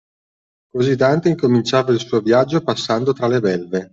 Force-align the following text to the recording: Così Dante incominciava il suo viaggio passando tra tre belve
Così 0.75 0.95
Dante 0.95 1.29
incominciava 1.29 1.91
il 1.91 1.99
suo 1.99 2.21
viaggio 2.21 2.63
passando 2.63 3.13
tra 3.13 3.27
tre 3.27 3.39
belve 3.39 3.89